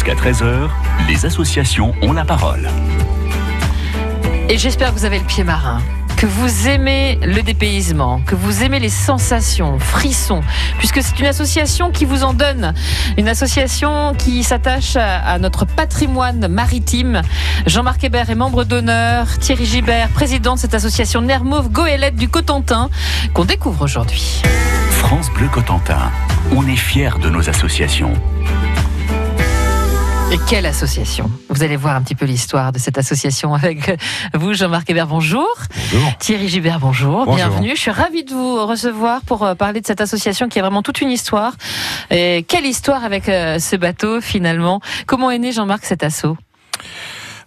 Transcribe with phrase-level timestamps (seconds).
[0.00, 0.70] Jusqu'à 13h,
[1.08, 2.70] les associations ont la parole.
[4.48, 5.82] Et j'espère que vous avez le pied marin
[6.16, 10.42] que vous aimez le dépaysement, que vous aimez les sensations, frissons,
[10.78, 12.74] puisque c'est une association qui vous en donne,
[13.16, 17.22] une association qui s'attache à notre patrimoine maritime.
[17.66, 22.90] Jean-Marc Hébert est membre d'honneur, Thierry Gibert, président de cette association Nermauve Goélette du Cotentin,
[23.32, 24.42] qu'on découvre aujourd'hui.
[24.90, 26.10] France Bleu Cotentin,
[26.54, 28.12] on est fiers de nos associations.
[30.32, 33.98] Et quelle association Vous allez voir un petit peu l'histoire de cette association avec
[34.34, 35.46] vous, Jean-Marc Hébert, bonjour.
[35.92, 36.12] Bonjour.
[36.18, 37.24] Thierry Gibert, bonjour.
[37.24, 37.34] Bonjour.
[37.34, 37.70] Bienvenue.
[37.74, 40.82] Je suis ravie de vous recevoir pour euh, parler de cette association qui a vraiment
[40.82, 41.54] toute une histoire.
[42.10, 44.80] Et quelle histoire avec euh, ce bateau finalement?
[45.06, 46.36] Comment est né Jean-Marc cet assaut?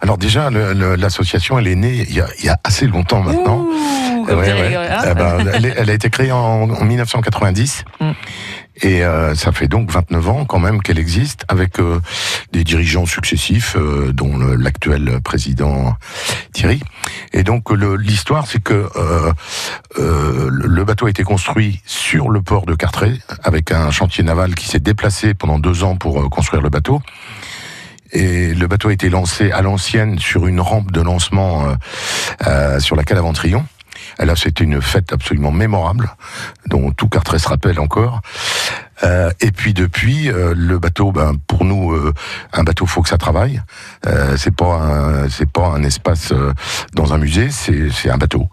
[0.02, 3.60] Alors déjà, l'association, elle est née il y a, il y a assez longtemps maintenant.
[3.60, 4.74] Ouh, Ouais, ouais.
[4.74, 7.84] hein Eh ben, elle, est- elle a été créée en, en 1990.
[8.00, 8.10] Mm.
[8.82, 12.00] Et euh, ça fait donc 29 ans quand même qu'elle existe, avec euh,
[12.52, 15.96] des dirigeants successifs, euh, dont l'actuel président
[16.52, 16.80] Thierry.
[17.32, 18.88] Et donc l'histoire, c'est que
[19.96, 24.68] le bateau a été construit sur le port de Cartré, avec un chantier naval qui
[24.68, 27.00] s'est déplacé pendant deux ans pour construire le bateau.
[28.12, 31.76] Et le bateau a été lancé à l'ancienne sur une rampe de lancement
[32.78, 33.64] sur la cale Aventrillon.
[34.20, 36.10] Et là, c'était une fête absolument mémorable,
[36.66, 38.20] dont tout Cartré se rappelle encore.
[39.02, 42.12] Euh, et puis depuis, euh, le bateau, ben, pour nous, euh,
[42.52, 43.60] un bateau, faut que ça travaille.
[44.36, 46.32] C'est pas un, c'est pas un espace
[46.94, 48.48] dans un musée, c'est c'est un bateau.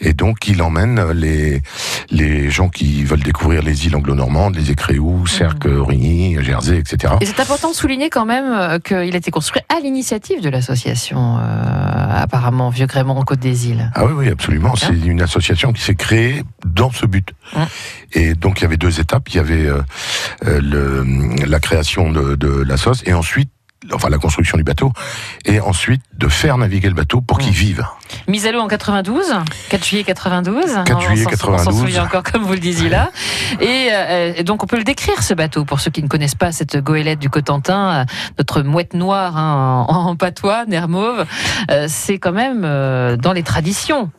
[0.00, 1.62] Et donc, il emmène les
[2.10, 7.14] les gens qui veulent découvrir les îles anglo-normandes, les Écréous, Cerques, Rigny, Jersey, etc.
[7.20, 10.48] Et c'est important de souligner quand même euh, qu'il a été construit à l'initiative de
[10.48, 13.90] l'association, euh, apparemment Vieux Grémont en Côte des Îles.
[13.94, 14.74] Ah oui, oui, absolument.
[14.76, 17.28] C'est une association qui s'est créée dans ce but.
[17.54, 17.62] Mm.
[18.12, 19.28] Et donc il y avait deux étapes.
[19.30, 19.82] Il y avait euh,
[20.46, 23.50] euh, le, la création de, de la sauce et ensuite,
[23.92, 24.92] enfin la construction du bateau,
[25.44, 27.84] et ensuite de faire naviguer le bateau pour qu'il vive.
[28.28, 29.24] Mise à l'eau en 92,
[29.70, 30.64] 4 juillet 92.
[30.84, 31.80] 4 juillet on s'en- On s'en 92.
[31.80, 33.10] souvient encore comme vous le disiez là.
[33.60, 36.34] Et, euh, et donc on peut le décrire ce bateau pour ceux qui ne connaissent
[36.34, 38.04] pas cette goélette du Cotentin, euh,
[38.38, 41.24] notre mouette noire hein, en, en patois, Nermauve.
[41.70, 44.10] Euh, c'est quand même euh, dans les traditions.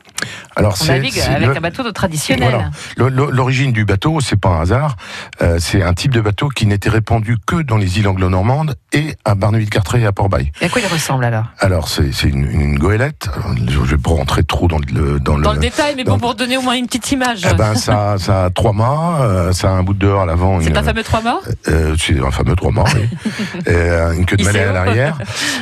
[0.56, 2.48] Alors On navigue avec un bateau de traditionnel.
[2.50, 2.70] Voilà.
[2.96, 4.96] Le- le- L'origine du bateau, c'est pas un hasard.
[5.42, 9.14] Euh, c'est un type de bateau qui n'était répandu que dans les îles anglo-normandes et
[9.24, 10.50] à Barneville-Cartré et à Port-Bail.
[10.60, 11.44] Et à quoi il ressemble alors?
[11.58, 13.28] Alors c'est une, une goélette.
[13.34, 16.12] Alors, Je vais pas rentrer trop dans le dans le, Dans le détail, mais bon,
[16.12, 17.46] dans- pour donner au moins une petite image.
[17.48, 20.26] Eh ben, ça, ça a trois mâts, euh, ça a un bout de dehors à
[20.26, 20.60] l'avant.
[20.60, 23.32] c'est un fameux trois morts euh, c'est un fameux trois mâts, oui.
[23.66, 25.18] Et, une queue de sait à l'arrière.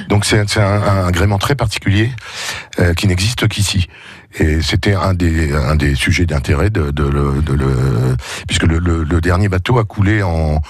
[0.09, 2.11] Donc c'est un, un agrément très particulier
[2.81, 3.89] euh, qui n'existe qu'ici.
[4.39, 8.17] Et c'était un des, un des sujets d'intérêt de, de, le, de le,
[8.47, 10.61] puisque le, le, le dernier bateau a coulé en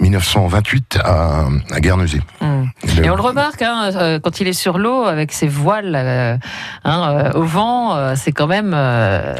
[0.00, 2.20] 1928 à, à Guernesey.
[2.40, 5.94] Le- Et on le remarque hein, euh, quand il est sur l'eau avec ses voiles
[5.94, 6.36] euh,
[6.84, 8.72] hein, euh, au vent, c'est quand même.
[8.74, 9.34] euh,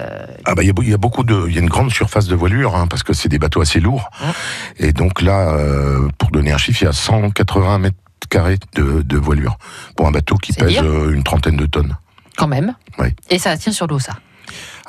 [0.45, 2.35] Ah bah il y, a y beaucoup de, il y a une grande surface de
[2.35, 4.11] voilure hein, parce que c'est des bateaux assez lourds.
[4.23, 4.89] Ouais.
[4.89, 7.97] Et donc là, euh, pour donner un chiffre, il y a 180 mètres
[8.29, 9.57] carrés de, de voilure
[9.97, 10.77] pour un bateau qui pèse
[11.15, 11.97] une trentaine de tonnes.
[12.41, 12.75] Quand même.
[12.99, 13.09] Oui.
[13.29, 14.15] Et ça tient sur l'eau, ça.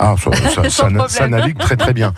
[0.04, 1.30] Ah, ça, ça, Sans ça, ça problème.
[1.30, 2.14] navigue très très bien.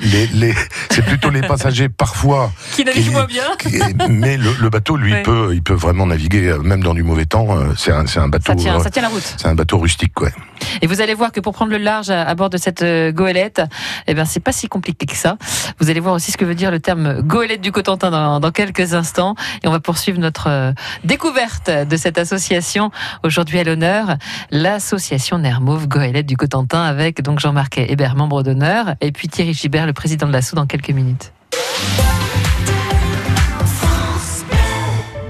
[0.00, 0.54] Les, les,
[0.90, 2.50] c'est plutôt les passagers parfois.
[2.74, 3.44] Qui navigue qui- moins bien.
[3.58, 3.78] qui-
[4.08, 7.26] mais le, le bateau, lui, peut, il peut vraiment naviguer euh, même dans du mauvais
[7.26, 7.46] temps.
[7.56, 8.52] euh, C'est un, bateau.
[8.52, 9.34] Ça tient, euh, ça tient la route.
[9.36, 10.30] C'est un bateau rustique, quoi.
[10.80, 13.12] Et vous allez voir que pour prendre le large à, à bord de cette euh,
[13.12, 13.60] goélette,
[14.06, 15.36] eh ben c'est pas si compliqué que ça.
[15.80, 18.50] Vous allez voir aussi ce que veut dire le terme goélette du Cotentin dans, dans
[18.52, 19.34] quelques instants.
[19.62, 20.72] Et on va poursuivre notre euh,
[21.04, 22.90] découverte de cette association.
[23.22, 24.16] Aujourd'hui à l'honneur,
[24.50, 29.86] l'association Nermauve Goélette du Cotentin avec donc Jean-Marc Hébert, membre d'honneur, et puis Thierry Gibert,
[29.86, 31.32] le président de l'assaut dans quelques minutes.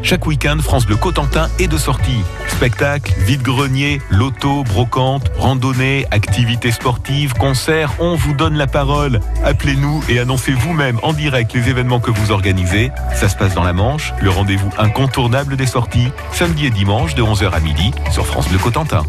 [0.03, 2.21] Chaque week-end, France Bleu Cotentin est de sortie.
[2.49, 9.21] Spectacles, vide-grenier, loto, brocante, randonnée, activités sportives, concerts, on vous donne la parole.
[9.43, 12.91] Appelez-nous et annoncez vous-même en direct les événements que vous organisez.
[13.15, 17.23] Ça se passe dans la Manche, le rendez-vous incontournable des sorties, samedi et dimanche de
[17.23, 19.05] 11h à midi sur France Bleu Cotentin.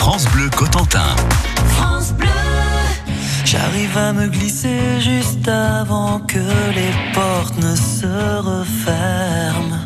[0.00, 1.14] France Bleu Cotentin.
[3.44, 6.38] J'arrive à me glisser juste avant que
[6.74, 8.06] les portes ne se
[8.38, 9.76] referment.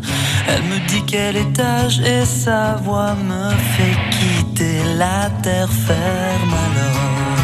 [0.46, 7.38] Elle me dit quel étage et sa voix me fait quitter la terre ferme alors.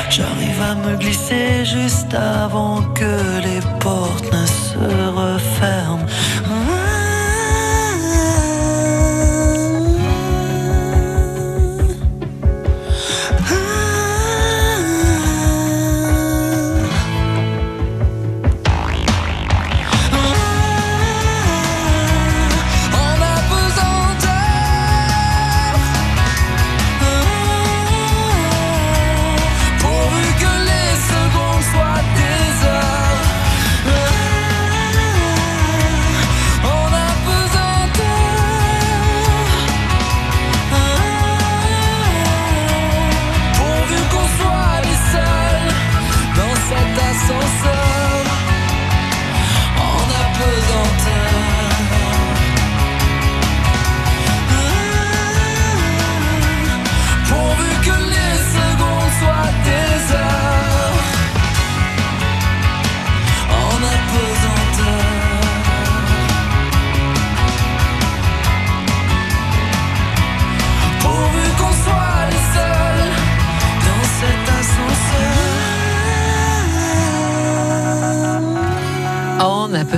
[0.08, 4.78] J'arrive à me glisser juste avant que les portes ne se
[5.22, 6.06] referment.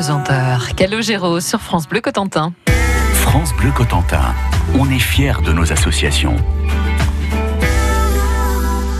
[0.03, 0.75] 20h.
[0.75, 2.53] Calogero sur France Bleu Cotentin.
[3.15, 4.35] France Bleu Cotentin,
[4.77, 6.35] on est fiers de nos associations.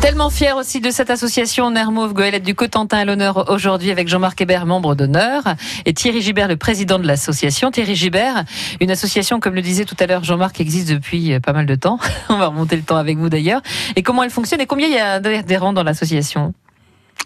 [0.01, 4.41] Tellement fier aussi de cette association Nermauve Goélette du Cotentin à l'honneur aujourd'hui avec Jean-Marc
[4.41, 5.43] Hébert, membre d'honneur,
[5.87, 7.73] et Thierry Gibert, le président de l'association.
[7.73, 8.45] Thierry Gibert,
[8.81, 11.75] une association, comme le disait tout à l'heure Jean-Marc, existe depuis euh, pas mal de
[11.75, 11.99] temps.
[12.29, 13.61] On va remonter le temps avec vous d'ailleurs.
[13.97, 16.55] Et comment elle fonctionne et combien il y a d'adhérents dans l'association?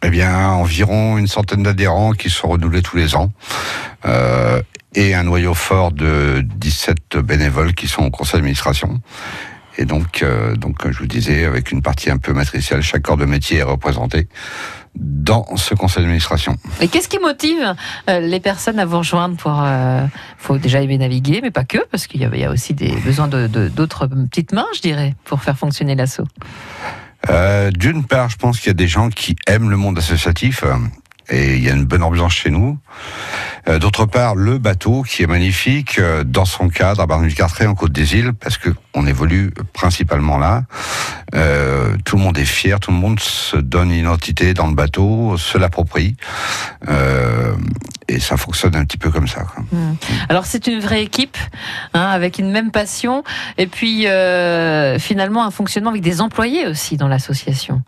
[0.02, 3.32] Eh bien, environ une centaine d'adhérents qui sont renouvelés tous les ans.
[4.04, 4.60] Euh,
[4.94, 9.00] et un noyau fort de 17 bénévoles qui sont au conseil d'administration.
[9.78, 13.02] Et donc, euh, donc, comme je vous disais, avec une partie un peu matricielle, chaque
[13.02, 14.28] corps de métier est représenté
[14.94, 16.56] dans ce conseil d'administration.
[16.80, 17.74] Et qu'est-ce qui motive
[18.08, 19.62] euh, les personnes à vous rejoindre pour
[20.38, 23.46] faut déjà aimer naviguer, mais pas que, parce qu'il y a, aussi des besoins de
[23.48, 26.24] de- d'autres petites mains, je dirais, pour faire fonctionner l'assaut?
[27.30, 30.62] Euh, D'une part, je pense qu'il y a des gens qui aiment le monde associatif.
[30.64, 30.76] euh,
[31.28, 32.78] Et il y a une bonne ambiance chez nous.
[33.68, 37.74] Euh, D'autre part, le bateau qui est magnifique euh, dans son cadre à Barneville-Carteret en
[37.74, 40.62] Côte des Îles, parce que on évolue principalement là.
[41.34, 44.74] Euh, tout le monde est fier, tout le monde se donne une identité dans le
[44.74, 46.16] bateau, se l'approprie,
[48.08, 49.42] et ça fonctionne un petit peu comme ça.
[49.42, 49.64] quoi.
[50.28, 51.36] Alors c'est une vraie équipe,
[51.92, 53.24] hein, avec une même passion,
[53.58, 54.06] et puis
[54.98, 57.82] finalement un fonctionnement avec des employés aussi dans l'association.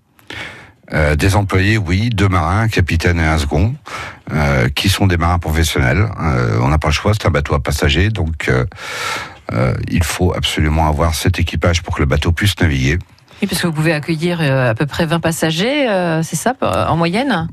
[0.94, 3.74] Euh, des employés, oui, deux marins, un capitaine et un second,
[4.32, 6.08] euh, qui sont des marins professionnels.
[6.20, 8.50] Euh, on n'a pas le choix, c'est un bateau à passagers, donc
[9.90, 12.98] il faut absolument avoir cet équipage pour que le bateau puisse naviguer.
[13.40, 15.86] Oui, parce que vous pouvez accueillir à peu près 20 passagers,
[16.22, 17.48] c'est ça, en moyenne?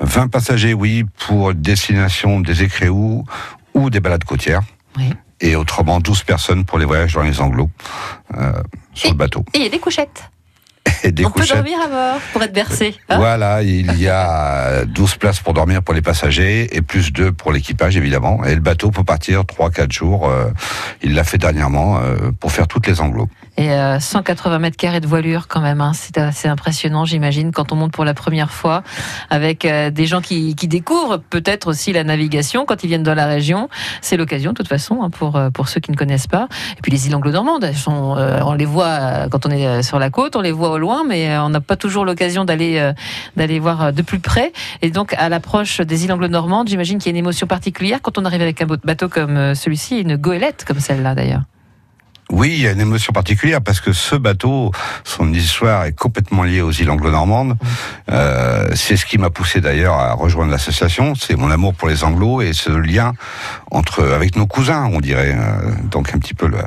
[0.00, 3.24] 20 passagers, oui, pour destination des écréous
[3.74, 4.62] ou des balades côtières.
[4.98, 5.12] Oui.
[5.40, 7.70] Et autrement, 12 personnes pour les voyages dans les anglos
[8.36, 8.52] euh,
[8.94, 9.44] sur Et- le bateau.
[9.54, 10.30] Et il y a des couchettes.
[11.06, 12.96] Et des On peut dormir à bord pour être bercé.
[13.08, 17.30] hein Voilà, il y a 12 places pour dormir pour les passagers et plus 2
[17.30, 18.44] pour l'équipage évidemment.
[18.44, 20.28] Et le bateau peut partir 3-4 jours.
[20.28, 20.50] euh,
[21.02, 23.28] il l'a fait dernièrement euh, pour faire toutes les anglos.
[23.56, 25.92] Et euh, 180 mètres carrés de voilure quand même, hein.
[25.94, 28.82] c'est assez impressionnant j'imagine quand on monte pour la première fois
[29.30, 33.14] avec euh, des gens qui, qui découvrent peut-être aussi la navigation quand ils viennent dans
[33.14, 33.68] la région.
[34.02, 36.48] C'est l'occasion de toute façon hein, pour, euh, pour ceux qui ne connaissent pas.
[36.76, 39.66] Et puis les îles anglo-normandes, elles sont, euh, on les voit euh, quand on est
[39.66, 42.04] euh, sur la côte, on les voit au loin, mais euh, on n'a pas toujours
[42.04, 42.92] l'occasion d'aller euh,
[43.36, 44.52] d'aller voir euh, de plus près.
[44.82, 48.18] Et donc à l'approche des îles anglo-normandes, j'imagine qu'il y a une émotion particulière quand
[48.18, 51.42] on arrive avec un bateau comme celui-ci, une goélette comme celle-là d'ailleurs.
[52.30, 54.72] Oui, il y a une émotion particulière parce que ce bateau,
[55.04, 57.56] son histoire est complètement liée aux îles anglo-normandes.
[58.10, 61.14] Euh, c'est ce qui m'a poussé d'ailleurs à rejoindre l'association.
[61.14, 63.12] C'est mon amour pour les anglos et ce lien
[63.70, 65.36] entre avec nos cousins, on dirait.
[65.92, 66.58] Donc un petit peu le,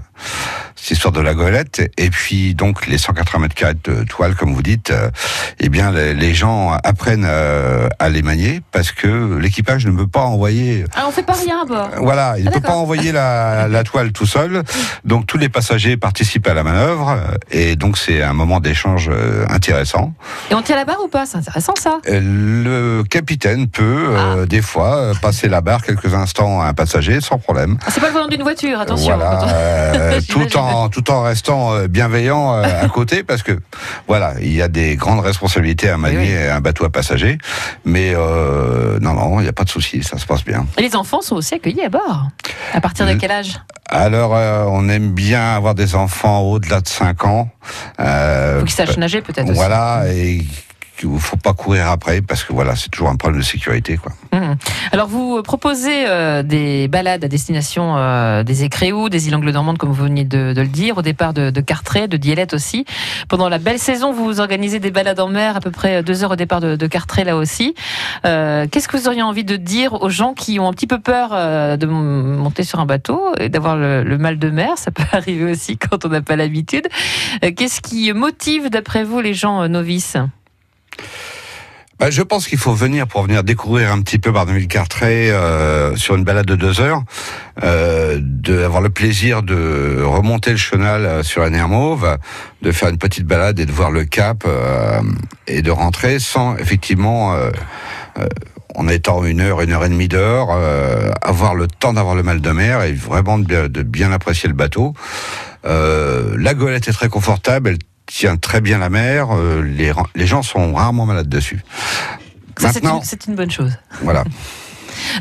[0.89, 1.91] cette histoire de la goélette.
[1.97, 5.11] Et puis donc les 180 mètres carrés de toile, comme vous dites, euh,
[5.59, 10.07] eh bien les, les gens apprennent euh, à les manier parce que l'équipage ne peut
[10.07, 11.89] pas envoyer Ah, on fait pas rien à bord.
[11.97, 14.63] voilà, il ne Ah, peut pas envoyer la, la toile tout seul.
[15.05, 19.09] Donc tous les passagers participent à la manœuvre euh, et donc c'est un moment d'échange
[19.13, 20.13] euh, intéressant.
[20.49, 21.27] Et on tire la barre ou pas?
[21.27, 21.99] C'est intéressant ça.
[22.09, 22.19] Euh,
[22.99, 24.19] Le capitaine peut Ah.
[24.37, 27.77] euh, des fois euh, passer la barre quelques instants à un passager sans problème.
[27.85, 29.15] Ah, C'est pas le volant d'une voiture, attention.
[29.17, 30.49] Voilà, euh, tout J'imagine.
[30.83, 33.59] En tout en restant euh, bienveillant euh, à côté parce que
[34.07, 37.37] voilà, il y a des grandes responsabilités à manier Oui, un bateau à passagers,
[37.85, 40.65] mais euh, non non, il n'y a pas de souci, ça se passe bien.
[40.77, 42.27] Et les enfants sont aussi accueillis à bord?
[42.73, 43.59] À partir de quel âge?
[43.89, 47.49] Alors, euh, on aime bien avoir des enfants au-delà de 5 ans.
[47.99, 49.51] Euh, Faut qu'ils sachent nager peut-être.
[49.51, 50.45] Voilà, et
[51.03, 53.97] il ne faut pas courir après parce que voilà, c'est toujours un problème de sécurité.
[53.97, 54.11] Quoi.
[54.33, 54.55] Mmh.
[54.91, 59.91] Alors vous proposez euh, des balades à destination euh, des Écréous, des îles Angles-Normandes, comme
[59.91, 61.63] vous venez de, le dire, au départ de, de
[62.07, 62.85] de Dielette aussi.
[63.27, 66.31] Pendant la belle saison, vous organisez des balades en mer, à peu près deux heures
[66.31, 66.89] au départ de, de
[67.23, 67.75] là aussi.
[68.25, 70.99] Euh, qu'est-ce que vous auriez envie de dire aux gens qui ont un petit peu
[70.99, 71.29] peur
[71.77, 74.77] de monter sur un bateau et d'avoir le, mal de mer?
[74.77, 76.87] Ça peut arriver aussi quand on n'a pas l'habitude.
[77.55, 80.17] Qu'est-ce qui motive, d'après vous, les gens novices?
[81.99, 86.15] Bah, je pense qu'il faut venir pour venir découvrir un petit peu Barneville-Carteret euh, sur
[86.15, 87.03] une balade de deux heures,
[87.61, 92.17] euh, d'avoir le plaisir de remonter le chenal euh, sur la Nermauve,
[92.61, 95.01] de faire une petite balade et de voir le cap euh,
[95.47, 97.51] et de rentrer sans effectivement euh,
[98.75, 100.51] en étant une heure, une heure et demie d'heure,
[101.21, 104.47] avoir le temps d'avoir le mal de mer et vraiment de bien, de bien apprécier
[104.47, 104.93] le bateau.
[105.63, 107.77] la golette est très confortable, elle
[108.09, 109.29] tient très bien la mer.
[109.31, 111.63] Euh, les, les gens sont rarement malades dessus.
[112.61, 113.71] Maintenant, c'est une, bonne chose.
[114.01, 114.23] Voilà.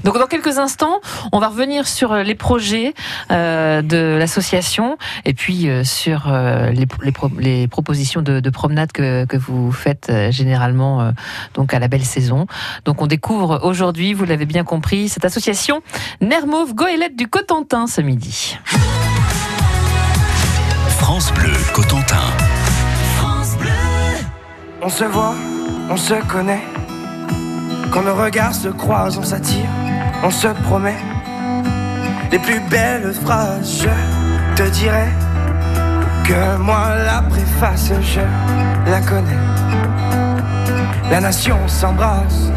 [0.04, 1.00] Donc dans quelques instants,
[1.33, 2.95] on va revenir sur euh, les projets
[3.30, 8.90] euh, de l'association et puis euh, sur euh, les, les, les, propositions de, de promenade
[8.92, 11.11] que, que, vous faites euh, généralement euh,
[11.54, 12.47] donc à la belle saison.
[12.85, 15.83] Donc on découvre aujourd'hui, vous l'avez bien compris, cette association
[16.21, 18.59] Nermauve Goélette du Cotentin ce midi.
[20.99, 22.33] France Bleu Cotentin.
[24.80, 25.35] On se voit,
[25.90, 26.62] on se connaît.
[27.90, 29.68] Quand nos regards se croisent, on s'attire,
[30.23, 30.97] on se promet.
[32.30, 35.08] Les plus belles phrases, je te dirai
[36.25, 38.20] que moi la préface, je
[38.88, 39.37] la connais.
[41.11, 42.52] La nation s'embrasse.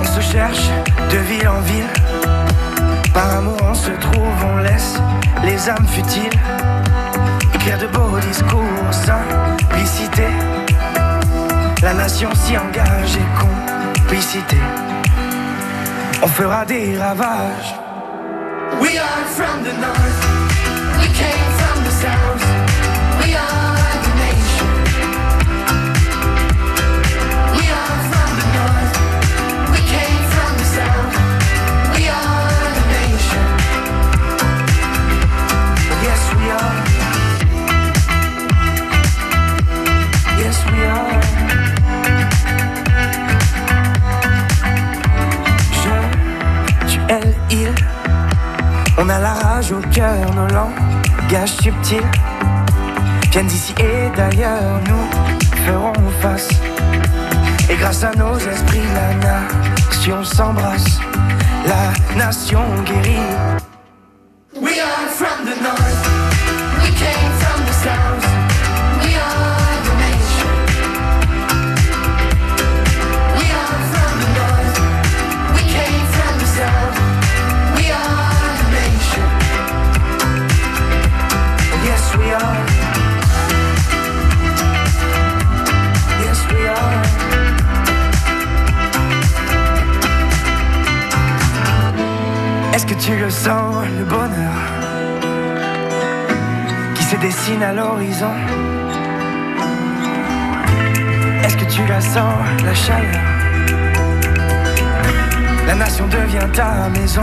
[0.00, 0.68] On se cherche
[1.10, 1.99] de ville en ville
[3.12, 4.94] par amour on se trouve, on laisse
[5.44, 6.40] les âmes futiles
[7.60, 10.24] écrire de beaux discours, simplicité.
[11.82, 14.56] La nation s'y engage et complicité.
[16.22, 17.74] On fera des ravages.
[18.80, 20.20] We are from the north,
[21.00, 22.44] we came from the south,
[23.22, 23.69] we are.
[49.10, 52.00] A la rage au cœur, nos langages subtils
[53.30, 56.48] viennent d'ici et d'ailleurs, nous ferons face.
[57.68, 61.00] Et grâce à nos esprits, la nation s'embrasse,
[61.66, 63.69] la nation guérit.
[93.00, 94.60] Tu le sens, le bonheur
[96.94, 98.30] qui se dessine à l'horizon?
[101.42, 102.34] Est-ce que tu la sens,
[102.64, 103.22] la chaleur?
[105.66, 107.22] La nation devient ta maison.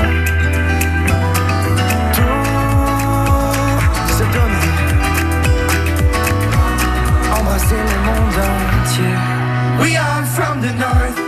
[2.14, 2.24] Tout
[4.18, 4.74] se donner,
[7.38, 8.40] embrasser le monde
[8.82, 9.18] entier.
[9.80, 11.20] We are from the north,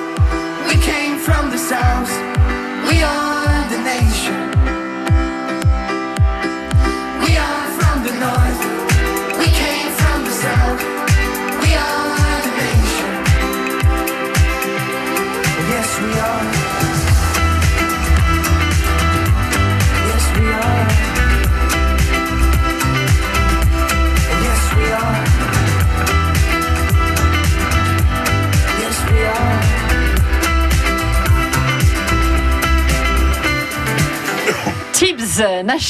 [0.68, 2.12] we came from the south,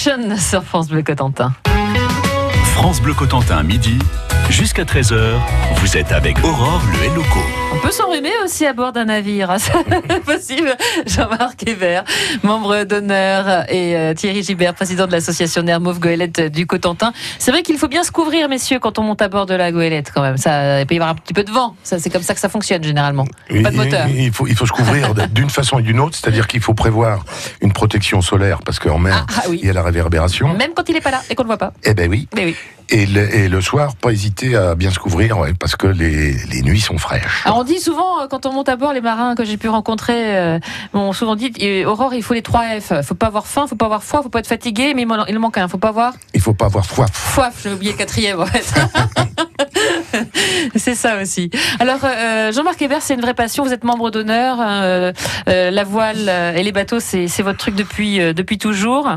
[0.01, 1.53] Sur France Bleu Cotentin.
[2.73, 3.99] France Bleu Cotentin, midi,
[4.49, 5.33] jusqu'à 13h,
[5.75, 7.39] vous êtes avec Aurore le Loco.
[7.71, 10.75] On peut s'enrhumer aussi à bord d'un navire, hein, c'est possible.
[11.05, 12.03] Jean-Marc Hébert,
[12.43, 17.13] membre d'honneur, et euh, Thierry Gibert, président de l'association Nermove Goélette du Cotentin.
[17.37, 19.71] C'est vrai qu'il faut bien se couvrir, messieurs, quand on monte à bord de la
[19.71, 20.37] goélette, quand même.
[20.37, 21.75] Ça, il peut y avoir un petit peu de vent.
[21.83, 23.25] Ça, c'est comme ça que ça fonctionne généralement.
[23.63, 24.07] Pas de moteur.
[24.07, 27.23] Il faut, il faut se couvrir d'une façon et d'une autre, c'est-à-dire qu'il faut prévoir
[27.61, 29.59] une protection solaire parce qu'en mer, Ah, ah oui.
[29.61, 30.53] il y a la réverbération.
[30.55, 31.71] Même quand il est pas là et qu'on le voit pas.
[31.83, 32.27] Eh ben oui.
[32.35, 32.55] Mais oui.
[32.91, 36.33] Et le, et le soir, pas hésiter à bien se couvrir ouais, parce que les,
[36.33, 37.43] les nuits sont fraîches.
[37.45, 39.67] Alors on dit souvent, euh, quand on monte à bord, les marins que j'ai pu
[39.67, 40.59] rencontrer euh,
[40.93, 42.93] m'ont souvent dit euh, Aurore, il faut les trois F.
[43.03, 45.57] Faut pas avoir faim, faut pas avoir froid, faut pas être fatigué, mais il manque
[45.57, 45.67] un.
[45.67, 47.09] Faut pas avoir Il faut pas avoir soif.
[47.11, 48.73] Foif, j'ai oublié le quatrième en fait.
[50.89, 51.51] c'est ça aussi.
[51.79, 53.63] Alors euh, Jean-Marc Hébert, c'est une vraie passion.
[53.63, 54.57] Vous êtes membre d'honneur.
[54.59, 55.11] euh,
[55.47, 59.07] euh, la voile euh, et les bateaux, c'est votre truc depuis euh, depuis toujours.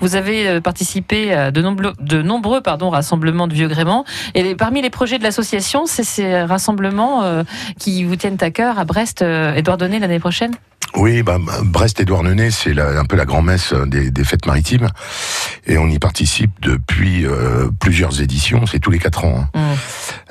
[0.00, 4.04] Vous avez euh, participé à de nombreux de nombreux pardon rassemblements de vieux gréments.
[4.34, 7.44] Et parmi les projets de l'association, c'est ces rassemblements euh,
[7.78, 10.52] qui vous tiennent à cœur à Brest euh, et Douarnenez l'année prochaine?
[10.94, 14.88] Oui, bah, Brest et Douarnenez, c'est un peu la grand-messe des, des fêtes maritimes.
[15.66, 19.46] Et on y participe depuis euh, plusieurs éditions, c'est tous les quatre ans.
[19.54, 19.58] hein.
[19.58, 19.74] Mm.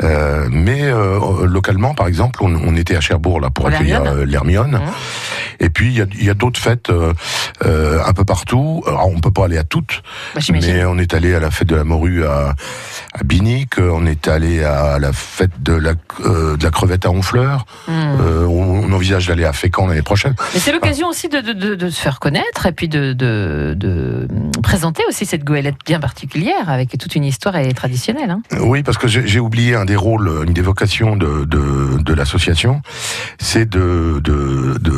[0.04, 4.76] Euh, mais euh, localement, par exemple, on, on était à Cherbourg là pour accueillir l'Hermione.
[4.76, 4.80] euh.
[4.80, 4.92] Mhm.
[5.64, 7.14] Et puis il y a, d'autres fêtes euh,
[7.66, 8.84] euh, un peu partout.
[8.88, 10.02] Alors on peut pas aller à toutes,
[10.34, 12.56] Bah, mais on est allé à la fête de la morue à,
[13.14, 15.94] à Binic, on est allé à la fête de la,
[16.26, 17.66] euh, de la crevette à Honfleur.
[17.88, 17.92] Mm.
[17.92, 20.34] Euh, on, on envisage d'aller à Fécamp l'année prochaine.
[20.54, 24.28] Mais c'est l'occasion aussi de, de, de, de se faire connaître et puis de,
[24.62, 28.30] présenter aussi cette goélette bien particulière avec toute une histoire et traditionnelle.
[28.30, 28.42] Hein.
[28.60, 32.82] Oui, parce que j'ai oublié un des rôles, une des vocations de, l'association,
[33.40, 34.22] c'est de,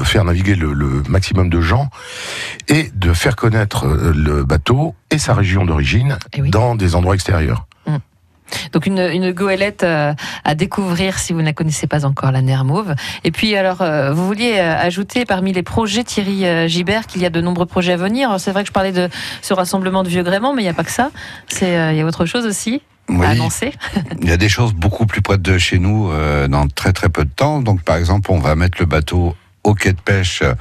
[0.04, 1.90] faire naviguer le, le maximum de gens
[2.68, 6.50] et de faire connaître euh, le bateau et sa région d'origine Eh oui.
[6.52, 7.66] dans des endroits extérieurs.
[8.72, 12.42] Donc une, une goélette euh, à découvrir si vous ne la connaissez pas encore, la
[12.42, 12.96] Nermauve.
[13.24, 17.22] Et puis alors, euh, vous vouliez euh, ajouter parmi les projets, Thierry euh, Gibert, qu'il
[17.22, 18.40] y a de nombreux projets à venir.
[18.40, 19.10] C'est vrai que je parlais de
[19.42, 21.12] ce rassemblement de vieux gréments, mais il n'y a pas que ça.
[21.48, 23.74] C'est Il y a autre chose aussi Oui, à annoncer.
[24.22, 27.10] il y a des choses beaucoup plus près de chez nous euh, dans très très
[27.10, 27.62] peu de temps.
[27.62, 30.54] Donc par exemple, on va mettre le bateau au quai de pêche euh,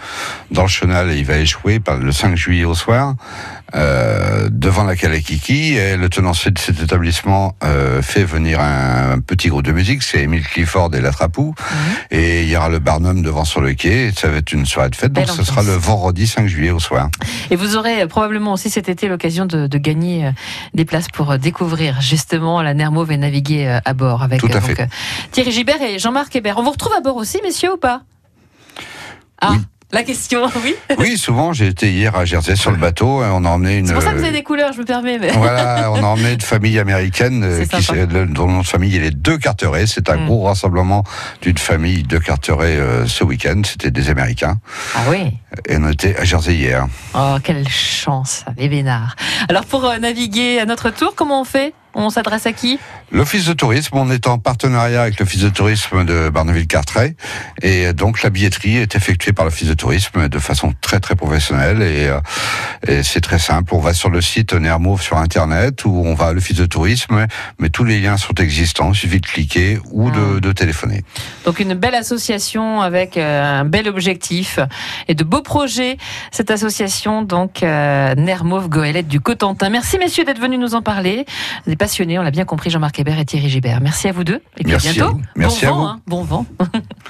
[0.50, 3.14] dans le chenal et il va échouer par le 5 juillet au soir
[3.74, 9.48] euh, devant la Kalakiki et le tenancier de cet établissement euh, fait venir un, petit
[9.48, 11.54] groupe de musique, c'est Emile Clifford et la Trapou.
[12.10, 14.08] Et il y aura le Barnum devant sur le quai.
[14.08, 15.12] Et ça va être une soirée de fête.
[15.12, 17.08] Donc ce sera le vendredi 5 juillet au soir.
[17.50, 20.30] Et vous aurez euh, probablement aussi cet été l'occasion de, de gagner euh,
[20.74, 24.88] des places pour découvrir justement la Nermauve et naviguer à bord avec Tout à fait.
[25.30, 26.58] Thierry Gibert et Jean-Marc Hébert.
[26.58, 28.02] On vous retrouve à bord aussi, messieurs, ou pas?
[29.44, 29.58] Ah, Oui.
[29.90, 30.74] la question, oui.
[30.96, 33.86] Oui, souvent j'ai été hier à Jersey sur le bateau et on a emmené une
[33.86, 35.18] C'est pour ça que vous avez des couleurs, je me permets.
[35.18, 35.30] Mais...
[35.32, 39.00] Voilà, on a emmené une famille américaine euh, qui, dont le nom de famille est
[39.00, 39.86] les Deux Carteret.
[39.86, 40.26] C'est un Mm.
[40.26, 41.04] gros rassemblement
[41.42, 43.60] d'une famille de Carteret euh, ce week-end.
[43.66, 44.58] C'était des Américains.
[44.94, 45.32] Ah oui.
[45.68, 46.86] Et on était à Jersey hier.
[47.14, 49.16] Oh, quelle chance, les Vénards.
[49.50, 51.74] Alors, pour euh, naviguer à notre tour, comment on fait?
[51.94, 52.78] On s'adresse à qui
[53.10, 57.14] L'Office de tourisme, on est en partenariat avec l'Office de tourisme de Barneville-Carteret.
[57.60, 61.82] Et donc la billetterie est effectuée par l'Office de tourisme de façon très très professionnelle.
[61.82, 62.20] Et, euh,
[62.86, 63.74] et c'est très simple.
[63.74, 67.26] On va sur le site Nermove sur Internet ou on va à l'Office de tourisme.
[67.58, 68.92] Mais tous les liens sont existants.
[68.92, 71.04] Il suffit de cliquer ou de, de téléphoner.
[71.44, 74.58] Donc, une belle association avec euh, un bel objectif
[75.08, 75.98] et de beaux projets.
[76.30, 79.68] Cette association, donc, euh, Nermauve Goélette du Cotentin.
[79.68, 81.26] Merci, messieurs, d'être venus nous en parler.
[81.66, 83.80] Des passionnés, on l'a bien compris, Jean-Marc Hébert et Thierry Gibert.
[83.80, 84.40] Merci à vous deux.
[84.56, 85.08] Et puis Merci à bientôt.
[85.08, 85.22] à vous.
[85.34, 85.86] Merci bon à vent, vous.
[85.86, 86.46] hein, bon vent.